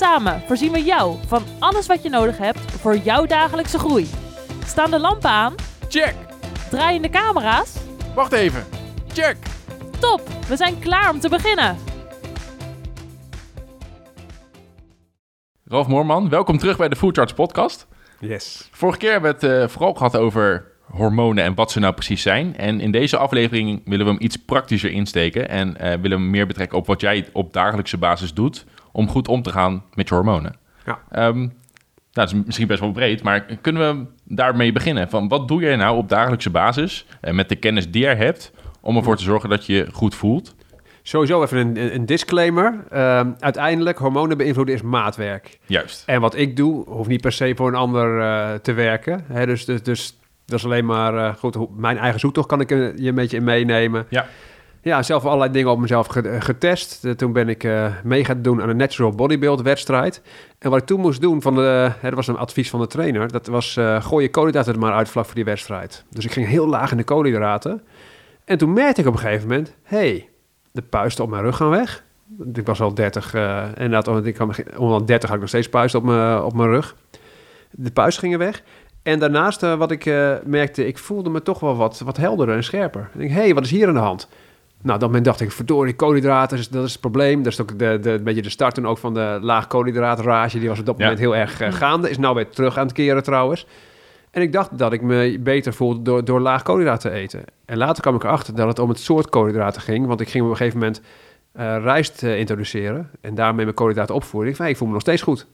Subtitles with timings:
[0.00, 4.08] Samen voorzien we jou van alles wat je nodig hebt voor jouw dagelijkse groei.
[4.64, 5.54] Staan de lampen aan?
[5.88, 6.14] Check!
[6.70, 7.76] Draaien de camera's?
[8.14, 8.64] Wacht even.
[9.12, 9.36] Check!
[9.98, 11.76] Top, we zijn klaar om te beginnen.
[15.64, 17.86] Ralf Moorman, welkom terug bij de Full Charge Podcast.
[18.20, 18.68] Yes.
[18.70, 22.22] Vorige keer hebben we het eh, vooral gehad over hormonen en wat ze nou precies
[22.22, 22.56] zijn.
[22.56, 26.30] En in deze aflevering willen we hem iets praktischer insteken en eh, willen we hem
[26.30, 30.08] meer betrekken op wat jij op dagelijkse basis doet om goed om te gaan met
[30.08, 30.56] je hormonen.
[30.86, 30.98] Ja.
[31.10, 31.50] Ehm, nou,
[32.12, 35.10] dat is misschien best wel breed, maar kunnen we daarmee beginnen?
[35.10, 38.52] Van wat doe jij nou op dagelijkse basis en met de kennis die je hebt
[38.80, 40.54] om ervoor te zorgen dat je je goed voelt?
[41.02, 42.84] Sowieso even een, een disclaimer.
[42.90, 45.58] Ehm, uiteindelijk, hormonen beïnvloeden is maatwerk.
[45.66, 46.02] Juist.
[46.06, 49.24] En wat ik doe, hoeft niet per se voor een ander eh, te werken.
[49.32, 51.16] Hè, dus, dus, dus dat is alleen maar...
[51.16, 54.06] eh, goed, mijn eigen zoektocht kan ik je een beetje in meenemen.
[54.08, 54.26] Ja.
[54.82, 57.04] Ja, zelf allerlei dingen op mezelf ge- getest.
[57.04, 60.22] Eh, toen ben ik eh, mee gaan doen aan een natural bodybuild wedstrijd.
[60.58, 63.32] En wat ik toen moest doen, van de, dat was een advies van de trainer...
[63.32, 66.04] dat was, eh, gooi je koolhydraten maar uit vlak voor die wedstrijd.
[66.10, 67.82] Dus ik ging heel laag in de koolhydraten.
[68.44, 69.76] En toen merkte ik op een gegeven moment...
[69.82, 70.28] hey,
[70.72, 72.04] de puisten op mijn rug gaan weg.
[72.52, 75.68] Ik was al 30, eh inderdaad, want ik kwam, onder 30 had ik nog steeds
[75.68, 76.96] puisten op mijn, op mijn rug.
[77.70, 78.62] De puisten gingen weg.
[79.02, 82.56] En daarnaast, eh, wat ik eh, merkte, ik voelde me toch wel wat, wat helderder
[82.56, 83.10] en scherper.
[83.12, 84.28] Ik denk, hé, hey, wat is hier aan de hand?
[84.82, 87.42] Nou, op dat moment dacht ik, verdorie, koolhydraten, is- dat is het probleem.
[87.42, 90.58] Dat is ook de, de, een beetje de start toen ook van de laag koolhydraatrage.
[90.58, 91.02] Die was op dat Ja.
[91.02, 92.10] moment heel erg eh, gaande.
[92.10, 93.66] Is nou weer terug aan het keren trouwens.
[94.30, 97.44] En ik dacht dat ik me beter voelde door, door laag koolhydraten te eten.
[97.64, 100.06] En later kwam ik erachter dat het om het soort koolhydraten ging.
[100.06, 101.00] Want ik ging op een gegeven moment
[101.52, 103.10] eh, rijst eh, introduceren.
[103.20, 104.50] En daarmee mijn koolhydraten opvoeren.
[104.50, 105.46] Ik, van, hey, ik voel me nog steeds goed.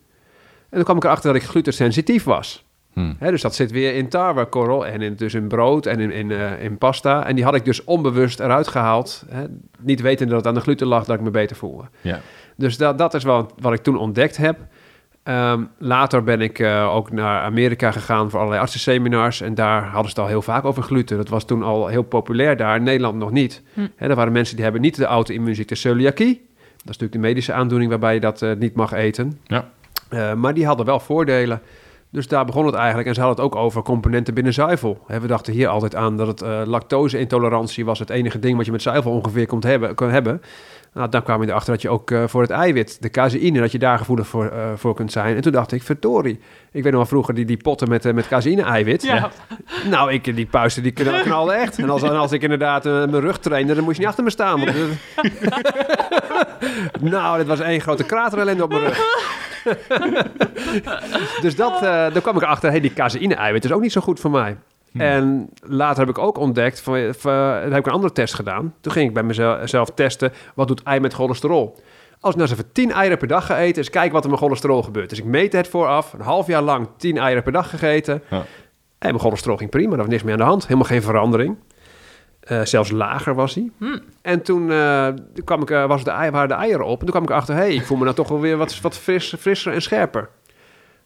[0.69, 2.66] En toen kwam ik erachter dat ik glutensensitief was.
[2.97, 3.13] Hm.
[3.19, 6.31] Hè, dus dat zit weer in tarwekorrel en in, dus in brood en in, in,
[6.31, 7.27] eh, in pasta.
[7.27, 9.25] En die had ik dus onbewust eruit gehaald.
[9.29, 9.45] Hè,
[9.81, 11.85] niet wetende dat het aan de gluten lag, dat ik me beter voelde.
[12.01, 12.21] Ja.
[12.57, 14.59] Dus dat, dat is wel wat ik toen ontdekt heb.
[15.23, 19.41] Ehm, later ben ik eh, ook naar Amerika gegaan voor allerlei artsenseminars.
[19.41, 21.17] En daar hadden ze het al heel vaak over gluten.
[21.17, 23.63] Dat was toen al heel populair daar, in Nederland nog niet.
[23.75, 23.87] Hm.
[23.97, 26.35] Hè, er waren mensen die hebben niet de auto-immuunziekte celiakie.
[26.57, 29.39] Dat is natuurlijk de medische aandoening waarbij je dat eh, niet mag eten.
[29.45, 29.71] Ja.
[30.09, 31.63] Eh, maar die hadden wel voordelen.
[32.11, 33.09] Dus daar begon het eigenlijk.
[33.09, 35.05] En ze hadden het ook over componenten binnen zuivel.
[35.07, 38.73] We dachten hier altijd aan dat het eh, lactose-intolerantie was het enige ding wat je
[38.73, 39.95] met zuivel ongeveer kon hebben.
[39.95, 40.43] Kon hebben.
[40.93, 43.73] Nou, dan kwam je erachter dat je ook eh, voor het eiwit, de caseïne, dat
[43.73, 45.37] je daar gevoelig voor, eh, voor kunt zijn.
[45.37, 46.41] En toen dacht ik, verdorie.
[46.73, 49.03] Ik weet nog wel vroeger die, die potten met, met caseïne-eiwit.
[49.03, 49.31] Ja.
[49.91, 51.79] Nou, ik, die puisten die knal- knalden echt.
[51.79, 54.31] En als, en als ik inderdaad mijn rug trainde, dan moest je niet achter me
[54.31, 54.59] staan.
[54.65, 54.77] Want,
[57.13, 58.99] nou, dit was één grote kraterellende op mijn rug.
[61.43, 64.21] dus dat, eh, daar kwam ik achter, hey, die caseïne-eiwit is ook niet zo goed
[64.21, 64.57] voor mij.
[64.93, 65.01] Hm.
[65.01, 68.75] En later heb ik ook ontdekt, van, van, dan heb ik een andere test gedaan.
[68.81, 71.81] Toen ging ik bij mezelf testen, wat doet ei met cholesterol?
[72.21, 74.31] Als ik nou eens even 10 eieren per dag ga eten, eens kijken wat er
[74.31, 75.09] met cholesterol gebeurt.
[75.09, 78.23] Dus ik meet het vooraf, een half jaar lang 10 eieren per dag gegeten.
[78.31, 78.45] Ja.
[78.99, 80.63] En mijn cholesterol ging prima, er was niks meer aan de hand.
[80.63, 81.57] Helemaal geen verandering.
[82.47, 83.71] Eh, zelfs lager was hij.
[83.79, 83.99] Hm.
[84.23, 85.09] En toen eh,
[85.45, 86.99] kwam ik, eh, was de ei, waren de eieren op.
[86.99, 88.81] En toen kwam ik achter, hé, hey, ik voel me nou toch wel weer wat,
[88.81, 90.29] wat fris, frisser en scherper.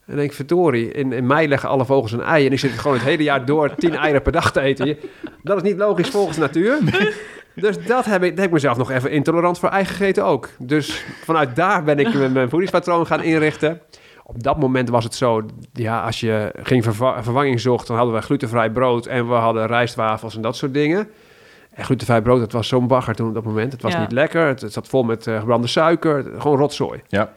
[0.06, 2.46] En denk ik, verdorie, in, in mei leggen alle vogels een ei...
[2.46, 4.96] en ik zit gewoon het hele jaar door tien eieren per dag te eten.
[5.42, 6.78] Dat is niet logisch volgens natuur.
[7.54, 10.48] Dus dat heb ik, dat heb ik mezelf nog even intolerant voor ei gegeten ook.
[10.58, 13.80] Dus vanuit daar ben ik mijn, voedingspatroon gaan inrichten.
[14.24, 15.42] Op dat moment was het zo,
[15.72, 17.86] ja, als je verva- vervanging zocht...
[17.86, 21.08] dan hadden we glutenvrij brood en we hadden rijstwafels en dat soort dingen...
[21.70, 23.72] En glutenvrij brood, dat was zo'n bagger toen op dat moment.
[23.72, 24.00] Het was Ja.
[24.00, 27.00] niet lekker, het, het zat vol met eh, gebrande suiker, gewoon rotzooi.
[27.08, 27.32] Ja.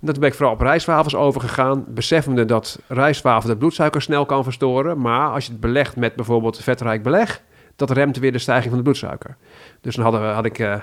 [0.00, 5.00] Dat ben ik vooral op rijstwafels overgegaan, beseffende dat rijstwafel de bloedsuiker snel kan verstoren.
[5.00, 7.42] Maar als je het belegt met bijvoorbeeld vetrijk beleg,
[7.76, 9.36] dat remt weer de stijging van de bloedsuiker.
[9.80, 10.74] Dus dan hadden we, had ik, eh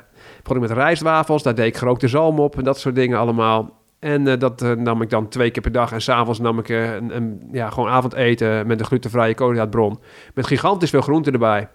[0.44, 3.80] begon ik met rijstwafels, daar deed ik gerookte zalm op en dat soort dingen allemaal.
[4.00, 5.92] En eh, dat nam ik dan twee keer per dag.
[5.92, 10.00] En s'avonds nam ik een, een, ja, gewoon avondeten met een glutenvrije koolhydraatbron.
[10.34, 11.68] Met gigantisch veel groenten erbij.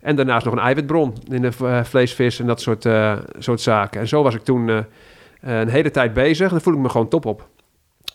[0.00, 3.60] En daarnaast nog een eiwitbron in de eh, vlees, vis en dat soort, eh, soort
[3.60, 4.00] zaken.
[4.00, 4.78] En zo was ik toen eh,
[5.40, 6.50] een hele tijd bezig.
[6.50, 7.48] Dan voel ik me gewoon top op.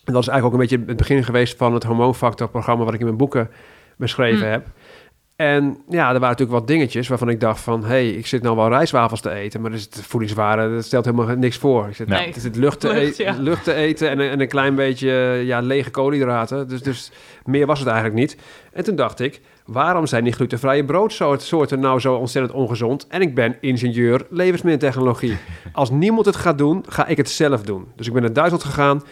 [0.04, 2.94] En dat is eigenlijk ook een beetje het begin geweest van het hormoonfactor programma wat
[2.94, 3.50] ik in mijn boeken
[3.98, 4.52] beschreven Mm.
[4.52, 4.68] heb.
[5.36, 7.82] En ja, er waren natuurlijk wat dingetjes waarvan ik dacht van...
[7.82, 9.62] hé, hey, ik zit nou wel rijstwafels te eten...
[9.62, 11.88] maar is het voedingswaarde, dat stelt helemaal niks voor.
[11.88, 12.26] Ik zit, Nee.
[12.28, 13.36] het zit lucht te, Lucht, e- ja.
[13.40, 15.10] lucht te eten en, een- en een klein beetje
[15.46, 16.68] ja, lege koolhydraten.
[16.68, 17.12] Dus, dus
[17.46, 18.38] meer was het eigenlijk niet.
[18.74, 23.08] En toen dacht ik, waarom zijn die glutenvrije broodsoorten nou zo ontzettend ongezond?
[23.08, 25.38] En ik ben ingenieur levensmiddeltechnologie.
[25.74, 27.88] Als niemand het gaat doen, ga ik het zelf doen.
[27.96, 29.04] Dus ik ben naar Duitsland gegaan,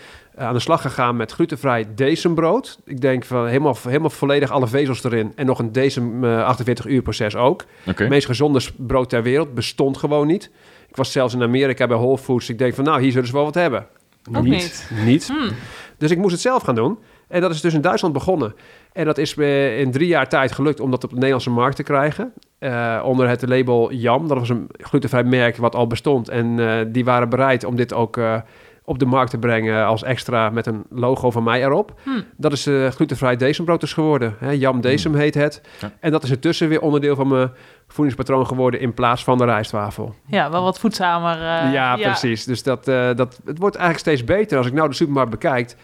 [0.42, 2.80] aan de slag gegaan met glutenvrij decembrood.
[2.86, 5.32] Ik denk van helemaal, helemaal volledig alle vezels erin.
[5.36, 7.66] En nog een decem eh, 48 uur proces ook.
[7.84, 10.52] Het meest gezonde brood ter wereld bestond gewoon niet.
[10.90, 12.50] Ik was zelfs in Amerika bij Whole Foods.
[12.50, 13.88] Ik denk van nou, hier zullen ze wel wat hebben.
[14.34, 14.90] Ook niet.
[15.06, 15.28] Niet.
[15.28, 15.50] Hmm.
[15.98, 17.00] Dus ik moest het zelf gaan doen.
[17.28, 18.56] En dat is dus in Duitsland begonnen.
[18.94, 21.76] En dat is me in drie jaar tijd gelukt om dat op de Nederlandse markt
[21.76, 22.34] te krijgen.
[22.60, 24.28] Eh, onder het label Jam.
[24.28, 26.30] Dat was een glutenvrij merk wat al bestond.
[26.30, 28.42] En eh, die waren bereid om dit ook eh,
[28.84, 32.00] op de markt te brengen als extra met een logo van mij erop.
[32.04, 32.24] Hmm.
[32.38, 34.36] Dat is eh glutenvrij decembrood dus geworden.
[34.40, 34.52] Hè?
[34.52, 35.62] Jam Decem heet het.
[35.80, 35.92] Ja.
[36.00, 37.52] En dat is intussen weer onderdeel van mijn
[37.88, 40.16] voedingspatroon geworden in plaats van de rijstwafel.
[40.28, 41.36] Ja, wel wat voedzamer.
[41.36, 42.44] eh, ja, precies.
[42.44, 44.58] Dus dat, eh, dat, het wordt eigenlijk steeds beter.
[44.58, 45.76] Als ik nou de supermarkt bekijk,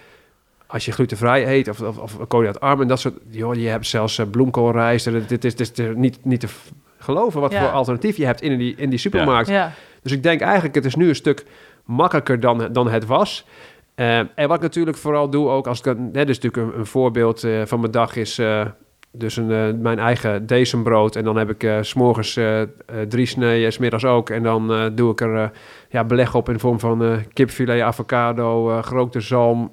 [0.67, 3.13] als je glutenvrij eet of, of, of koolhydraatarm en dat soort...
[3.29, 5.07] Joh, je hebt zelfs uh, bloemkoolrijst.
[5.07, 6.47] en Dit is, dit is niet, niet te
[6.97, 7.59] geloven wat Ja.
[7.59, 9.49] voor alternatief je hebt in die, in die supermarkt.
[9.49, 9.71] Ja.
[10.01, 11.45] Dus ik denk eigenlijk, het is nu een stuk
[11.87, 13.45] makkelijker dan, dan het was.
[13.97, 17.43] Eh, en wat ik natuurlijk vooral doe ook, als ik, hè, dus natuurlijk een, voorbeeld
[17.43, 18.65] eh, van mijn dag is eh,
[19.11, 21.15] dus een, mijn eigen decembrood.
[21.15, 22.39] En dan heb ik s'morgens
[23.07, 24.29] drie sneden, smiddags ook.
[24.29, 25.51] En dan doe ik er
[25.89, 29.71] ja, beleg op in vorm van kipfilet, avocado, gerookte zalm.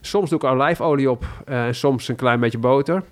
[0.00, 3.02] soms doe ik olijfolie op en soms een klein beetje boter.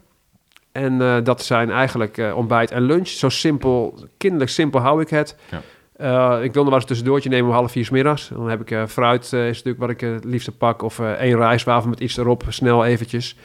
[0.73, 3.09] En dat zijn eigenlijk ontbijt en lunch.
[3.09, 5.37] Zo simpel, kinderlijk simpel hou ik het.
[5.51, 5.61] Ja.
[5.95, 8.29] Eh, ik wil nog wel eens een tussendoortje nemen om half vier 's middags.
[8.29, 10.83] Dan heb ik eh, fruit, eh, is natuurlijk wat ik het liefste pak.
[10.83, 13.37] Of één rijstwafel met iets erop, snel eventjes.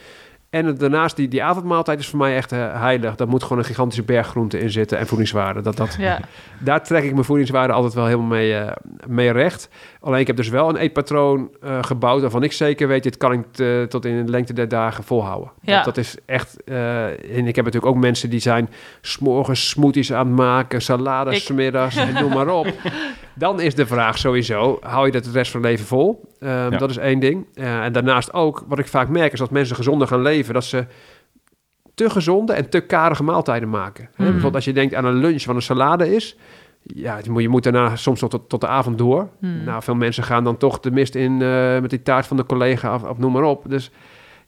[0.50, 3.14] En daarnaast, die, die avondmaaltijd is voor mij echt eh, heilig.
[3.14, 5.60] Daar moet gewoon een gigantische berg groente in zitten en voedingswaarde.
[5.60, 6.20] Dat, dat, Ja.
[6.58, 8.72] daar trek ik mijn voedingswaarde altijd wel helemaal mee, eh,
[9.06, 9.68] mee recht.
[10.00, 13.32] Alleen ik heb dus wel een eetpatroon eh, gebouwd waarvan ik zeker weet, dit kan
[13.32, 13.44] ik
[13.88, 15.50] tot in de lengte der dagen volhouden.
[15.62, 15.76] Ja.
[15.76, 18.68] Dat, dat is echt, en ik heb natuurlijk ook mensen die zijn
[19.00, 21.42] s'morgens smoothies aan het maken, salades Ik.
[21.42, 22.66] 's middags en noem maar op.
[23.40, 26.20] Dan is de vraag sowieso, hou je dat de rest van je leven vol?
[26.40, 26.78] Ehm, Ja.
[26.78, 27.46] Dat is één ding.
[27.54, 30.64] Eh, en daarnaast ook, wat ik vaak merk, is dat mensen gezonder gaan leven, dat
[30.64, 30.86] ze
[31.94, 34.04] te gezonde en te karige maaltijden maken.
[34.04, 34.22] Hè, Mhm.
[34.24, 36.36] Bijvoorbeeld als je denkt aan een lunch wat een salade is,
[36.82, 39.28] ja, je moet, je moet daarna soms tot, tot de avond door.
[39.40, 39.64] Hmm.
[39.64, 42.46] Nou, veel mensen gaan dan toch de mist in eh, met die taart van de
[42.46, 43.64] collega of, of noem maar op.
[43.68, 43.90] Dus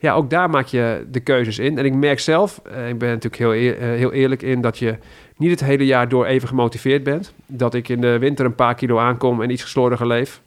[0.03, 1.79] ja, ook daar maak je de keuzes in.
[1.79, 4.79] En ik merk zelf, eh, ik ben natuurlijk heel, eer- eh, heel eerlijk in, dat
[4.79, 4.97] je
[5.37, 7.33] niet het hele jaar door even gemotiveerd bent.
[7.47, 10.41] Dat ik in de winter een paar kilo aankom en iets geslordiger leef.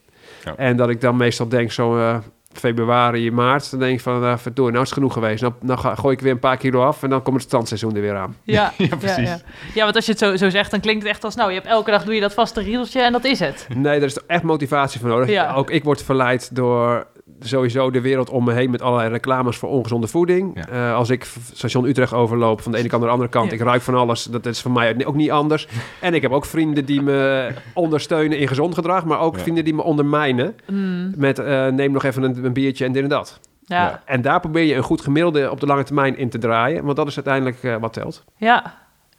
[0.43, 0.55] Ja.
[0.55, 2.17] En dat ik dan meestal denk zo eh,
[2.53, 5.41] februari, maart, dan denk ik van, uh, verdorie, nou is het genoeg geweest.
[5.41, 7.95] Nou, nou ga, gooi ik weer een paar kilo af en dan komt het strandseizoen
[7.95, 8.35] er weer aan.
[8.43, 9.15] Ja, Ja, precies.
[9.15, 9.39] Ja, ja.
[9.73, 11.35] ja, want als je het zo, zo zegt, dan klinkt het echt als...
[11.35, 13.67] Nou, je hebt elke dag doe je dat vaste riedeltje en dat is het.
[13.75, 15.29] Nee, daar is echt motivatie voor nodig.
[15.29, 15.53] Ja.
[15.53, 17.07] Ook ik word verleid door
[17.39, 20.51] sowieso de wereld om me heen met allerlei reclames voor ongezonde voeding.
[20.55, 20.67] Ja.
[20.89, 23.57] Eh, als ik station Utrecht overloop van de ene kant naar de andere kant, Ja.
[23.57, 24.23] ik ruik van alles.
[24.23, 25.67] Dat is voor mij ook niet anders.
[26.01, 29.41] En ik heb ook vrienden die me ondersteunen in gezond gedrag, maar ook Ja.
[29.41, 33.03] vrienden die me ondermijnen Mm, met eh, neem nog even een, een biertje en dit
[33.03, 33.39] en dat.
[33.61, 33.75] ja.
[33.77, 33.83] Ja.
[33.83, 34.01] Ja.
[34.05, 36.95] En daar probeer je een goed gemiddelde op de lange termijn in te draaien, want
[36.97, 38.23] dat is uiteindelijk eh, wat telt.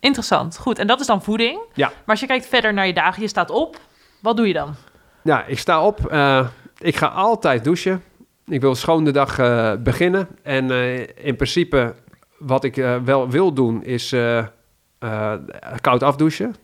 [0.00, 0.58] interessant.
[0.58, 1.60] Goed, en dat is dan voeding.
[1.74, 1.86] Ja.
[1.88, 3.76] Maar als je kijkt verder naar je dagen, je staat op.
[4.22, 4.74] Wat doe je dan?
[5.22, 5.98] Ja, ik sta op.
[6.78, 8.02] ik ga altijd douchen.
[8.48, 10.28] Ik wil schoon de dag eh, beginnen.
[10.42, 11.94] En eh, in principe,
[12.38, 14.38] wat ik eh, wel wil doen, is eh,
[14.98, 15.32] eh,
[15.80, 16.54] koud afdouchen.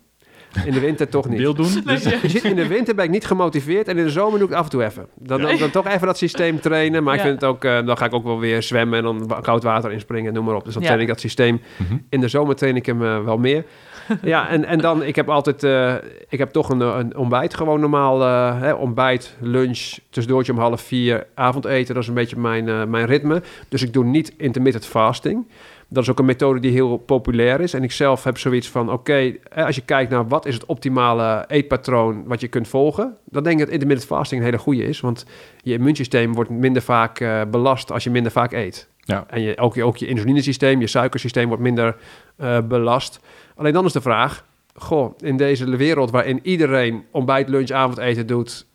[0.65, 1.39] In de winter toch niet.
[1.39, 1.83] Wil doen.
[1.85, 4.43] Dus, Je ziet, in de winter ben ik niet gemotiveerd en in de zomer doe
[4.43, 5.07] ik het af en toe even.
[5.15, 7.03] Dan, dan, dan toch even dat systeem trainen.
[7.03, 9.41] Maar ik vind het ook, eh, dan ga ik ook wel weer zwemmen en dan
[9.43, 10.65] koud water inspringen, noem maar op.
[10.65, 10.89] Dus dan Ja.
[10.89, 11.61] train ik dat systeem.
[11.77, 11.97] Mhm.
[12.09, 13.65] In de zomer train ik hem wel meer.
[14.23, 15.95] ja, en, en dan, ik heb altijd, eh,
[16.29, 18.23] ik heb toch een, een ontbijt gewoon normaal.
[18.23, 21.95] eh, hè, ontbijt, lunch, tussendoortje om half vier, avondeten.
[21.95, 23.43] Dat is een beetje mijn, eh, mijn ritme.
[23.69, 25.47] Dus ik doe niet intermittent fasting.
[25.89, 27.75] Dat is ook een methode die heel populair is.
[27.75, 31.45] En ik zelf heb zoiets van, oké, als je kijkt naar wat is het optimale
[31.49, 35.01] eetpatroon wat je kunt volgen, dan denk ik dat intermittent fasting een hele goede is.
[35.01, 35.27] Want
[35.63, 38.89] je immuunsysteem wordt minder vaak belast als je minder vaak eet.
[39.13, 39.25] Ja.
[39.29, 41.97] En je, ook, je, ook je insulinesysteem, je suikersysteem wordt minder
[42.37, 43.21] eh, belast.
[43.57, 48.67] Alleen dan is de vraag, goh, in deze wereld waarin iedereen ontbijt, lunch, avondeten doet,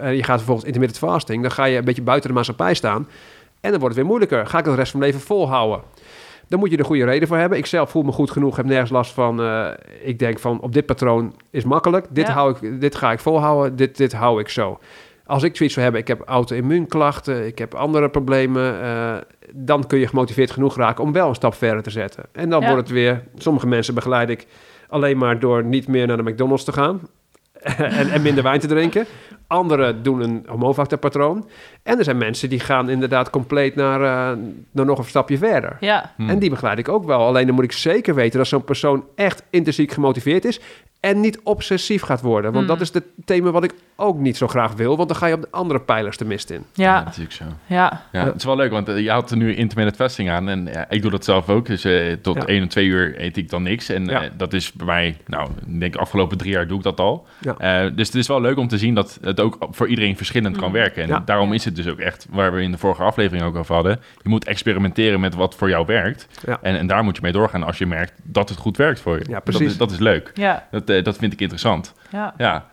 [0.00, 3.08] en je gaat vervolgens intermittent fasting, dan ga je een beetje buiten de maatschappij staan.
[3.60, 4.46] En dan wordt het weer moeilijker.
[4.46, 5.80] Ga ik het de rest van mijn leven volhouden?
[6.48, 7.58] Dan moet je er goede reden voor hebben.
[7.58, 9.40] Ik zelf voel me goed genoeg, heb nergens last van.
[9.42, 9.68] eh,
[10.02, 12.06] ik denk van, op dit patroon is makkelijk.
[12.10, 12.32] Dit, Ja.
[12.32, 14.78] hou ik, dit ga ik volhouden, dit, dit hou ik zo.
[15.32, 19.14] Als ik zoiets zou hebben, ik heb auto-immuunklachten, ik heb andere problemen, eh,
[19.54, 22.24] dan kun je gemotiveerd genoeg raken om wel een stap verder te zetten.
[22.32, 22.66] En dan Ja.
[22.66, 24.46] wordt het weer, sommige mensen begeleid ik
[24.88, 27.00] alleen maar door niet meer naar de McDonald's te gaan
[27.62, 29.06] en, en minder wijn te drinken.
[29.46, 31.48] Anderen doen een homofactorpatroon.
[31.82, 34.38] En er zijn mensen die gaan inderdaad compleet naar, eh,
[34.70, 35.76] naar nog een stapje verder.
[35.80, 36.28] Ja, Hmm.
[36.28, 37.26] En die begeleid ik ook wel.
[37.26, 40.60] Alleen dan moet ik zeker weten dat zo'n persoon echt intrinsiek gemotiveerd is.
[41.02, 42.52] En niet obsessief gaat worden.
[42.52, 42.70] Want Mm.
[42.70, 44.96] dat is het thema wat ik ook niet zo graag wil.
[44.96, 46.64] Want dan ga je op de andere pijlers de mist in.
[46.74, 47.44] Ja, ja, natuurlijk zo.
[47.66, 48.02] ja.
[48.12, 50.48] Ja, het is wel leuk, want eh, je had er nu intermittent fasting aan.
[50.48, 51.66] En ja, ik doe dat zelf ook.
[51.66, 52.46] Dus eh, tot Ja.
[52.46, 53.88] 1 en 2 uur eet ik dan niks.
[53.88, 54.22] En Ja.
[54.22, 57.26] eh, dat is bij mij, nou, ik denk afgelopen drie jaar doe ik dat al.
[57.40, 57.54] Ja.
[57.58, 60.56] Eh, dus het is wel leuk om te zien dat het ook voor iedereen verschillend
[60.56, 60.74] kan Mm.
[60.74, 61.02] werken.
[61.02, 61.22] En Ja.
[61.24, 64.00] daarom is het dus ook echt, waar we in de vorige aflevering ook over hadden.
[64.22, 66.28] Je moet experimenteren met wat voor jou werkt.
[66.46, 66.58] Ja.
[66.62, 69.18] En, en daar moet je mee doorgaan als je merkt dat het goed werkt voor
[69.18, 69.24] je.
[69.26, 69.66] Ja, Dat precies.
[69.66, 70.30] is, dat is leuk.
[70.34, 71.94] Ja, Dat, eh, dat vind ik interessant.
[72.10, 72.34] ja.
[72.38, 72.66] Ja,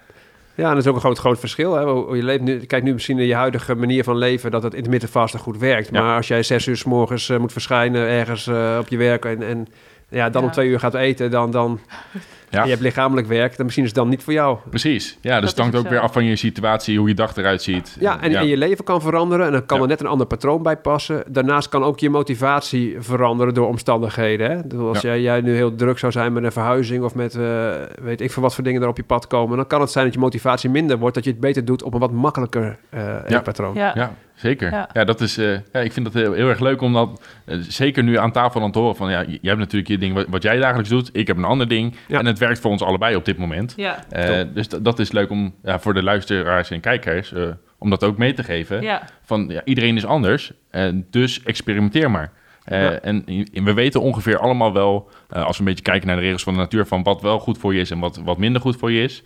[0.55, 1.73] Ja, en dat is ook een groot, groot verschil.
[1.73, 1.81] Hè?
[2.15, 4.51] Je leeft nu, kijk nu misschien naar je huidige manier van leven...
[4.51, 5.89] dat het intermittent vasten goed werkt.
[5.91, 6.01] Ja.
[6.01, 9.25] Maar als jij zes uur s morgens eh, moet verschijnen ergens eh, op je werk...
[9.25, 9.67] en, en
[10.09, 10.47] ja, dan Ja.
[10.47, 11.51] om twee uur gaat eten, dan...
[11.51, 11.79] dan
[12.51, 12.63] Ja.
[12.63, 13.55] je hebt lichamelijk werk...
[13.55, 14.57] dan misschien is het dan niet voor jou.
[14.69, 15.17] precies.
[15.21, 17.61] Ja, dus Dat het hangt ook weer af van je situatie, hoe je dag eruit
[17.61, 17.97] ziet.
[17.99, 19.83] Ja, en, en je leven kan veranderen en dan kan Ja.
[19.83, 21.23] er net een ander patroon bij passen.
[21.27, 24.51] Daarnaast kan ook je motivatie veranderen door omstandigheden.
[24.51, 24.61] Hè?
[24.61, 25.09] Bedoel, Als Ja.
[25.09, 27.69] jij, jij nu heel druk zou zijn met een verhuizing of met eh,
[28.01, 30.05] weet ik veel wat voor dingen er op je pad komen, dan kan het zijn
[30.05, 33.15] dat je motivatie minder wordt, dat je het beter doet op een wat makkelijker eh
[33.27, 33.73] eetpatroon.
[33.75, 34.13] ja.
[34.39, 34.72] Zeker.
[34.72, 34.89] Ja.
[34.93, 37.58] Ja, dat is, eh, ja, ik vind dat heel, heel erg leuk om dat eh,
[37.60, 40.25] zeker nu aan tafel aan te horen van ja, jij hebt natuurlijk je ding wat,
[40.29, 42.19] wat jij dagelijks doet, ik heb een ander ding Ja.
[42.19, 43.74] en het werkt voor ons allebei op dit moment.
[43.75, 47.43] Ja, Eh, dus dat is leuk om ja, voor de luisteraars en kijkers eh,
[47.77, 48.81] om dat ook mee te geven.
[48.81, 52.31] ja, Van ja, iedereen is anders, en dus experimenteer maar.
[52.63, 52.91] Eh, Ja.
[53.00, 56.22] en, en we weten ongeveer allemaal wel, eh, als we een beetje kijken naar de
[56.22, 58.62] regels van de natuur, van wat wel goed voor je is en wat, wat minder
[58.62, 59.24] goed voor je is.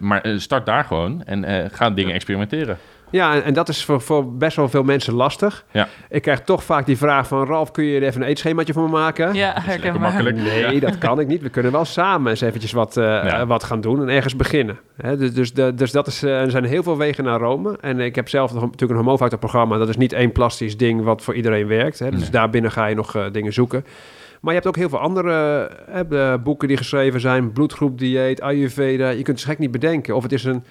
[0.00, 2.78] Maar start daar gewoon en eh, ga dingen experimenteren.
[3.10, 5.64] Ja, en, en dat is voor, voor best wel veel mensen lastig.
[5.70, 5.88] Ja.
[6.10, 8.82] Ik krijg toch vaak die vraag van Ralf, kun je er even een eetschemaatje voor
[8.82, 9.34] me maken?
[9.34, 10.00] ja, herkenbaar.
[10.00, 10.36] makkelijk.
[10.36, 11.42] Nee, dat kan ik niet.
[11.42, 13.46] We kunnen wel samen eens eventjes wat, eh, Ja.
[13.46, 14.78] wat gaan doen en ergens beginnen.
[14.96, 17.78] Hè, dus, dus, de- dus dat is, eh, er zijn heel veel wegen naar Rome.
[17.80, 19.78] En ik heb zelf nog natuurlijk een homofactor-programma.
[19.78, 21.98] Dat is niet één plastisch ding wat voor iedereen werkt.
[21.98, 22.10] Hè.
[22.10, 22.30] Dus Nee.
[22.30, 23.84] daarbinnen ga je nog eh, dingen zoeken.
[24.40, 27.52] Maar je hebt ook heel veel andere eh, de boeken die geschreven zijn.
[27.52, 29.08] Bloedgroepdieet, Ayurveda.
[29.08, 30.16] Je kunt het gek niet bedenken.
[30.16, 30.64] Of het is een,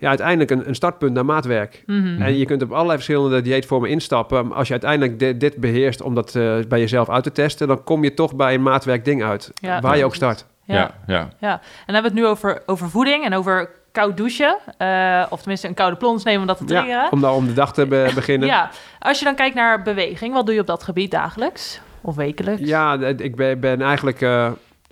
[0.00, 1.82] ja, uiteindelijk een, een startpunt naar maatwerk.
[1.86, 2.22] Mhm.
[2.22, 4.46] En je kunt op allerlei verschillende dieetvormen instappen.
[4.46, 7.68] Maar als je uiteindelijk di- dit beheerst om dat eh, bij jezelf uit te testen,
[7.68, 9.50] dan kom je toch bij een maatwerk ding uit.
[9.54, 9.80] Ja.
[9.80, 10.44] waar je ook start.
[10.64, 10.74] Ja.
[10.76, 11.28] Ja, ja.
[11.38, 14.56] Ja, en dan hebben we het nu over, over voeding en over koud douchen.
[14.78, 16.90] eh, of tenminste een koude plons nemen om dat te triggeren.
[16.94, 18.48] Ja, om, nou, om de dag te be- beginnen.
[18.48, 21.80] Ja, Ja, als je dan kijkt naar beweging, wat doe je op dat gebied dagelijks
[22.00, 22.60] of wekelijks?
[22.96, 24.20] d- ik ben, ben eigenlijk.
[24.20, 24.46] eh,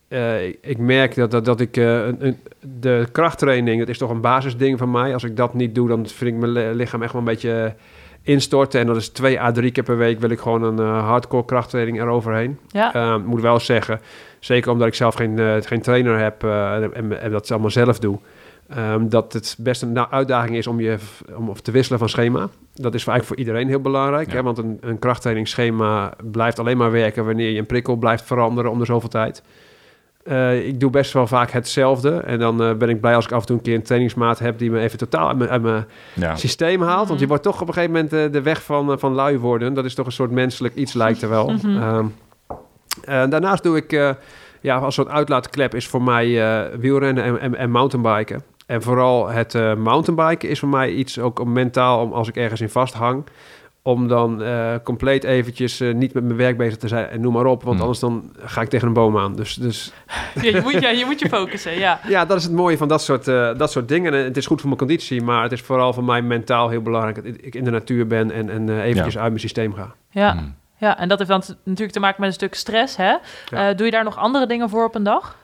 [0.08, 1.76] eh, ik- ik merk dat, dat, dat ik.
[1.76, 2.38] eh, een, een-
[2.80, 5.12] de krachttraining, dat is toch een basisding van mij.
[5.12, 7.75] Als ik dat niet doe, dan vind ik mijn li- lichaam echt wel een beetje
[8.23, 8.80] instorten.
[8.80, 11.44] En dat is twee à drie keer per week wil ik gewoon een eh, hardcore
[11.44, 12.58] krachttraining eroverheen.
[12.68, 14.00] Ja, Eh, Ik moet wel zeggen,
[14.38, 17.70] zeker omdat ik zelf geen, eh, geen trainer heb eh, en, en, en dat allemaal
[17.70, 18.18] zelf doe,
[18.68, 20.97] ehm, dat het best een na- uitdaging is om, je,
[21.37, 22.40] om te wisselen van schema.
[22.75, 24.35] Dat is eigenlijk voor iedereen heel belangrijk, Ja.
[24.35, 28.70] hè, want een, een krachttrainingsschema blijft alleen maar werken wanneer je een prikkel blijft veranderen
[28.70, 29.42] om de zoveel tijd.
[30.28, 32.11] Eh, ik doe best wel vaak hetzelfde.
[32.16, 34.38] En dan eh, ben ik blij als ik af en toe een keer een trainingsmaat
[34.38, 36.37] heb die me even totaal uit mijn, uit mijn ja.
[36.37, 37.08] systeem haalt.
[37.08, 37.28] Want je Mhm.
[37.28, 39.75] wordt toch op een gegeven moment eh, de weg van, van lui worden.
[39.75, 41.49] Dat is toch een soort menselijk iets, lijkt er wel.
[41.50, 41.76] Mhm.
[41.76, 42.06] Ehm,
[43.04, 44.11] eh, daarnaast doe ik, eh,
[44.61, 48.42] ja, als soort uitlaatklep is voor mij eh, wielrennen en, en, en mountainbiken.
[48.66, 52.37] En vooral het eh, mountainbiken is voor mij iets ook om mentaal, om als ik
[52.37, 53.25] ergens in vasthang,
[53.82, 57.32] om dan eh, compleet eventjes eh, niet met mijn werk bezig te zijn en noem
[57.32, 57.62] maar op.
[57.62, 57.80] Want Hmm.
[57.80, 59.37] anders dan ga ik tegen een boom aan.
[59.37, 59.92] Dus, dus
[60.35, 62.00] ja, je, moet, ja je moet je focussen, ja.
[62.08, 64.14] ja, dat is het mooie van dat soort, eh, dat soort dingen.
[64.14, 66.82] En het is goed voor mijn conditie, maar het is vooral voor mij mentaal heel
[66.82, 69.94] belangrijk dat ik in de natuur ben en, en eventjes uit mijn systeem ga.
[70.11, 70.54] Ja, Mm.
[70.76, 73.04] ja, en dat heeft dan natuurlijk te maken met een stuk stress, hè?
[73.04, 73.20] Ja.
[73.50, 75.37] Eh, doe je daar nog andere dingen voor op een dag?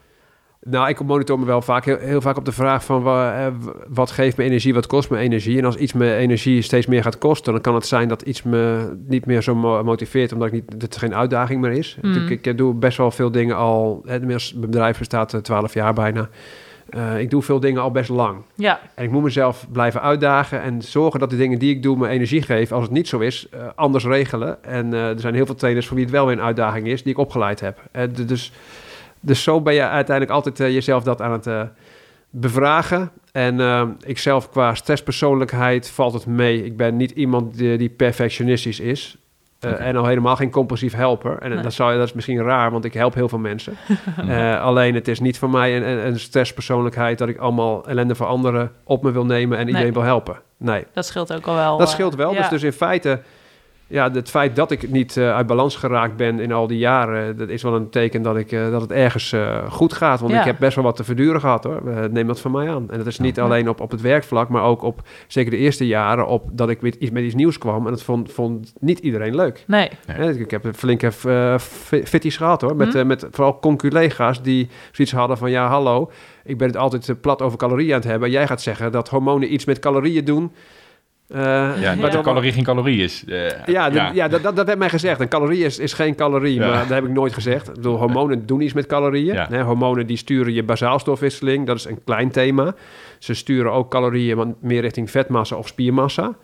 [0.64, 3.52] Nou, ik monitor me wel vaak heel, heel vaak op de vraag van wa- eh,
[3.88, 5.58] wat geeft me energie, wat kost me energie.
[5.58, 8.42] En als iets me energie steeds meer gaat kosten, dan kan het zijn dat iets
[8.42, 11.98] me niet meer zo mo- motiveert, omdat ik niet, dat het geen uitdaging meer is.
[12.02, 12.26] Mm.
[12.28, 16.28] Ik, ik, doe best wel veel dingen al, mijn bedrijf bestaat eh, 12 jaar bijna.
[16.90, 18.38] Eh, ik doe veel dingen al best lang.
[18.54, 21.96] Ja, En ik moet mezelf blijven uitdagen en zorgen dat de dingen die ik doe
[21.96, 22.74] me energie geven.
[22.76, 24.64] Als het niet zo is, eh, anders regelen.
[24.64, 27.02] En eh, er zijn heel veel trainers voor wie het wel weer een uitdaging is,
[27.02, 27.78] die ik opgeleid heb.
[27.92, 28.52] Eh, dus,
[29.24, 31.62] dus zo ben je uiteindelijk altijd eh, jezelf dat aan het eh,
[32.30, 33.10] bevragen.
[33.32, 36.64] En eh, ik zelf qua stresspersoonlijkheid valt het mee.
[36.64, 39.16] Ik ben niet iemand die, die perfectionistisch is.
[39.78, 41.38] En al helemaal geen compulsief helper.
[41.38, 41.62] En Nee.
[41.62, 43.76] dat, zou, dat is misschien raar, want ik help heel veel mensen.
[44.60, 47.18] Alleen het is niet voor mij een, een, een stresspersoonlijkheid...
[47.18, 49.58] dat ik allemaal ellende voor anderen op me wil nemen...
[49.58, 50.40] en iedereen wil helpen.
[50.56, 51.78] Nee, Dat scheelt ook al wel.
[51.78, 52.32] dat scheelt wel.
[52.32, 52.38] ja.
[52.38, 53.20] Dus, dus in feite,
[53.86, 57.36] ja, het feit dat ik niet eh, uit balans geraakt ben in al die jaren,
[57.36, 60.20] dat is wel een teken dat, ik, eh, dat het ergens eh, goed gaat.
[60.20, 60.38] Want Ja.
[60.38, 61.82] ik heb best wel wat te verduren gehad hoor.
[62.10, 62.90] Neem dat van mij aan.
[62.90, 63.42] En dat is niet Ja.
[63.42, 66.82] alleen op, op het werkvlak, maar ook op zeker de eerste jaren, op dat ik
[66.82, 67.84] met iets, met iets nieuws kwam.
[67.84, 69.64] En dat vond, vond niet iedereen leuk.
[69.66, 69.90] Nee.
[70.38, 72.76] Ik heb flinke fi- fitties gehad hoor.
[72.76, 72.98] Met, Hm.
[72.98, 76.10] eh, met vooral conculega's die zoiets hadden van ja, hallo.
[76.44, 78.30] Ik ben het altijd plat over calorieën aan het hebben.
[78.30, 80.52] Jij gaat zeggen dat hormonen iets met calorieën doen.
[81.28, 83.24] Eh, Ja, dat een calorie geen calorie is.
[83.28, 84.28] Eh, ja, ja.
[84.28, 85.20] dat, dat, dat werd mij gezegd.
[85.20, 86.68] Een calorie is, is geen calorie, Ja.
[86.68, 87.68] maar dat heb ik nooit gezegd.
[87.68, 89.36] Ik bedoel, hormonen doen iets met calorieën.
[89.36, 92.74] Hè, hormonen die sturen je basaalstofwisseling, dat is een klein thema.
[93.18, 96.34] Ze sturen ook calorieën meer richting vetmassa of spiermassa.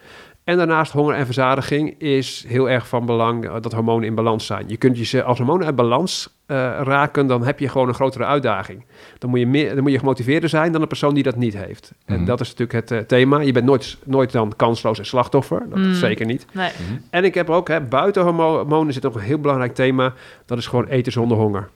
[0.44, 4.46] En daarnaast honger en verzadiging is heel erg van belang eh, dat hormonen in balans
[4.46, 4.64] zijn.
[4.68, 7.94] Je kunt je ze als hormonen uit balans eh, raken, dan heb je gewoon een
[7.94, 8.84] grotere uitdaging.
[9.18, 11.56] Dan moet je, meer, dan moet je gemotiveerder zijn dan een persoon die dat niet
[11.56, 11.92] heeft.
[12.04, 12.24] En Mhm.
[12.24, 13.40] dat is natuurlijk het eh, thema.
[13.40, 15.62] Je bent nooit, nooit dan kansloos en slachtoffer.
[15.68, 15.94] Dat Mm.
[15.94, 16.46] zeker niet.
[16.52, 16.70] Nee.
[16.88, 16.98] Mhm.
[17.10, 20.12] En ik heb ook, hè, buiten hormo- hormonen zit ook een heel belangrijk thema.
[20.46, 21.68] Dat is gewoon eten zonder honger.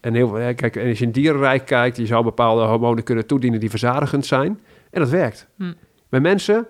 [0.00, 3.26] En heel, hè, kijk, en als je in dierenrijk kijkt, je zou bepaalde hormonen kunnen
[3.26, 4.60] toedienen die verzadigend zijn.
[4.90, 5.46] En dat werkt.
[6.08, 6.66] Bij mensen,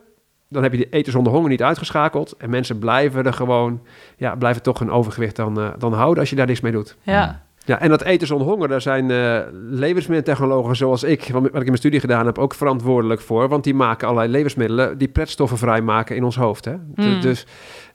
[0.48, 2.34] dan heb je die eten zonder honger niet uitgeschakeld.
[2.38, 3.80] En mensen blijven er gewoon,
[4.16, 6.96] ja, blijven toch een overgewicht dan, eh, dan houden als je daar niks mee doet.
[7.02, 7.44] Ja.
[7.64, 9.38] Ja, en dat eten zonder honger, daar zijn eh
[9.70, 13.48] levensmiddeltechnologen zoals ik, wat, wat ik in mijn studie gedaan heb, ook verantwoordelijk voor.
[13.48, 16.64] Want die maken allerlei levensmiddelen die pretstoffen vrijmaken in ons hoofd.
[16.64, 16.74] Hè?
[16.94, 17.20] Dus- Mm.
[17.20, 17.46] Dus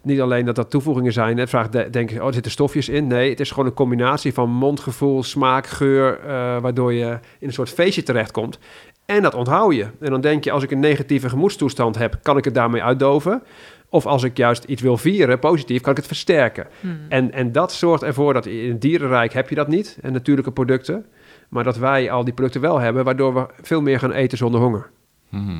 [0.04, 1.38] niet alleen dat dat toevoegingen zijn.
[1.38, 3.08] Het vraagt, de- denk oh, er zitten stofjes in.
[3.08, 6.28] Nee, het is gewoon een combinatie van mondgevoel, smaak, geur, eh,
[6.62, 8.60] waardoor je in een soort feestje terechtkomt.
[9.16, 9.88] En dat onthoud je.
[10.00, 13.44] En dan denk je, als ik een negatieve gemoedstoestand heb, kan ik het daarmee uitdoven.
[13.90, 16.68] Of als ik juist iets wil vieren, positief, kan ik het versterken.
[16.80, 16.88] Hm.
[17.10, 20.52] En, en dat zorgt ervoor dat in het dierenrijk heb je dat niet, en natuurlijke
[20.52, 21.06] producten.
[21.50, 24.62] Maar dat wij al die producten wel hebben, waardoor we veel meer gaan eten zonder
[24.62, 24.90] honger.
[25.30, 25.58] Mhm.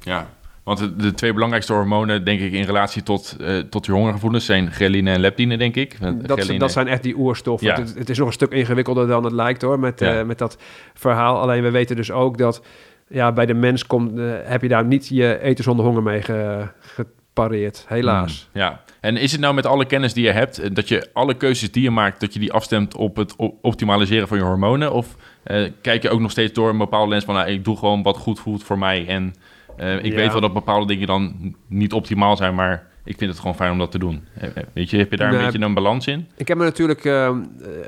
[0.00, 0.28] Ja,
[0.62, 4.44] want de, de twee belangrijkste hormonen, denk ik, in relatie tot, eh, tot je hongergevoelens
[4.44, 6.00] zijn ghreline en leptine, denk ik.
[6.00, 7.68] Dat, ghreline- dat zijn echt die oerstoffen.
[7.68, 7.74] Ja.
[7.74, 10.18] Het, het is nog een stuk ingewikkelder dan het lijkt hoor, met, Ja.
[10.18, 10.58] eh, met dat
[10.94, 11.40] verhaal.
[11.40, 12.62] Alleen we weten dus ook dat
[13.08, 16.22] ja, bij de mens komt, eh, heb je daar niet je eten zonder honger mee
[16.22, 18.48] ge- gepareerd, helaas.
[18.54, 21.08] Mm, Ja, en is het nou met alle kennis die je hebt, eh, dat je
[21.12, 24.92] alle keuzes die je maakt, dat je die afstemt op het optimaliseren van je hormonen?
[24.92, 27.76] Of eh, kijk je ook nog steeds door een bepaalde lens van, nou, ik doe
[27.76, 29.34] gewoon wat goed voelt voor mij en
[30.02, 30.14] ik Ja.
[30.14, 33.72] weet wel dat bepaalde dingen dan niet optimaal zijn, maar ik vind het gewoon fijn
[33.72, 34.24] om dat te doen.
[34.34, 36.26] Eh, eh, Weet je, heb je daar een beetje een balans in?
[36.36, 37.36] Ik heb me natuurlijk eh,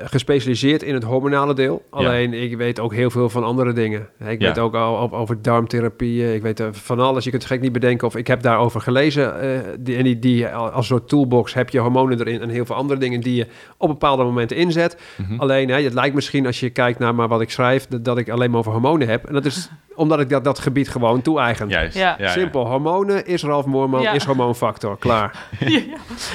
[0.03, 1.85] gespecialiseerd in het hormonale deel.
[1.89, 4.07] Alleen ik weet ook heel veel van andere dingen.
[4.19, 4.47] Ik Ja.
[4.47, 6.33] weet ook al over, darmtherapieën.
[6.33, 7.23] Ik weet van alles.
[7.23, 8.07] Je kunt het gek niet bedenken.
[8.07, 9.41] Of ik heb daarover gelezen.
[9.41, 12.41] eh, die, en die, die, als een soort toolbox heb je hormonen erin.
[12.41, 14.97] En heel veel andere dingen die je op bepaalde momenten inzet.
[15.17, 15.39] Mhm.
[15.39, 17.87] Alleen hè, het lijkt misschien als je kijkt naar maar wat ik schrijf.
[17.87, 19.25] Dat, dat ik alleen maar over hormonen heb.
[19.25, 21.69] En dat is omdat ik dat, dat gebied gewoon toe-eigen.
[21.69, 22.15] Ja.
[22.29, 22.67] Simpel.
[22.67, 24.11] Hormonen is Ralf Moorman, Ja.
[24.11, 24.97] is hormoonfactor.
[24.97, 25.10] Klaar.
[25.59, 25.79] ja,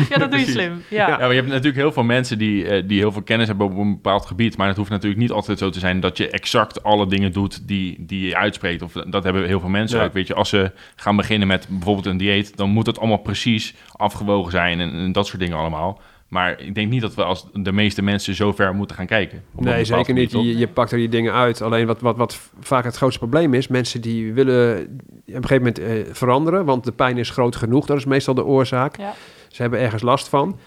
[0.08, 0.82] ja, dat doe je slim.
[0.88, 1.08] Ja.
[1.08, 3.66] Ja, maar je hebt natuurlijk heel veel mensen die, eh, die heel veel kennis hebben
[3.66, 4.56] op een bepaald gebied.
[4.56, 7.68] Maar het hoeft natuurlijk niet altijd zo te zijn dat je exact alle dingen doet
[7.68, 8.82] die, die je uitspreekt.
[8.82, 10.04] Of dat hebben heel veel mensen Ja.
[10.04, 10.12] ook.
[10.12, 13.74] Weet je, als ze gaan beginnen met bijvoorbeeld een dieet, dan moet het allemaal precies
[13.92, 16.00] afgewogen zijn en, en dat soort dingen allemaal.
[16.28, 19.42] Maar ik denk niet dat we als de meeste mensen zo ver moeten gaan kijken.
[19.52, 20.32] Nee, zeker niet.
[20.32, 21.62] Je, je pakt er die dingen uit.
[21.62, 24.82] Alleen wat, wat, wat vaak het grootste probleem is, mensen die willen
[25.26, 27.86] op een gegeven moment eh, veranderen, want de pijn is groot genoeg.
[27.86, 28.96] Dat is meestal de oorzaak.
[28.96, 29.14] Ja.
[29.48, 30.58] Ze hebben ergens last van.